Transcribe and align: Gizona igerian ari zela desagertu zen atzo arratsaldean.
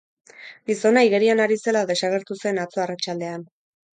Gizona 0.69 1.03
igerian 1.07 1.43
ari 1.43 1.59
zela 1.67 1.83
desagertu 1.91 2.39
zen 2.47 2.61
atzo 2.65 2.83
arratsaldean. 2.87 3.45